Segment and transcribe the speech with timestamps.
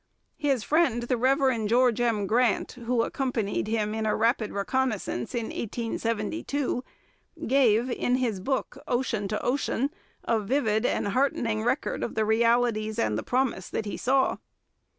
[0.39, 1.67] His friend, the Rev.
[1.67, 2.25] George M.
[2.25, 6.83] Grant, who accompanied him in a rapid reconnaissance in 1872,
[7.45, 9.91] gave, in his book Ocean to Ocean,
[10.23, 14.37] a vivid and heartening record of the realities and the promise that he saw.